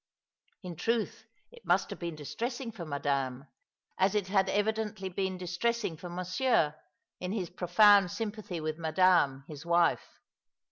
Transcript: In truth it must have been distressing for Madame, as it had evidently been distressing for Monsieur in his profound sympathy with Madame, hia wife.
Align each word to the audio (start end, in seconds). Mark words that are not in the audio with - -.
In 0.63 0.75
truth 0.75 1.27
it 1.51 1.63
must 1.63 1.91
have 1.91 1.99
been 1.99 2.15
distressing 2.15 2.71
for 2.71 2.85
Madame, 2.85 3.45
as 3.99 4.15
it 4.15 4.29
had 4.29 4.49
evidently 4.49 5.09
been 5.09 5.37
distressing 5.37 5.95
for 5.95 6.09
Monsieur 6.09 6.73
in 7.19 7.31
his 7.31 7.51
profound 7.51 8.09
sympathy 8.09 8.59
with 8.59 8.79
Madame, 8.79 9.43
hia 9.47 9.57
wife. 9.63 10.19